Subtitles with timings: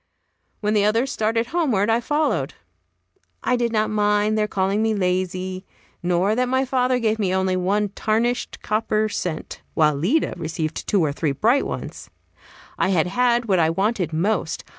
[0.61, 2.55] When the others started homeward, I followed.
[3.43, 5.63] I did not mind their calling me lazy,
[6.01, 11.03] nor that my father gave me only one tarnished copper cent, while Lida received two
[11.03, 12.09] or three bright ones.
[12.79, 14.63] I had had what I wanted most.